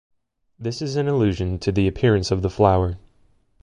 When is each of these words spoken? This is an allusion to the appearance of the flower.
This 0.57 0.81
is 0.81 0.95
an 0.95 1.07
allusion 1.07 1.59
to 1.59 1.71
the 1.71 1.87
appearance 1.87 2.31
of 2.31 2.41
the 2.41 2.49
flower. 2.49 2.97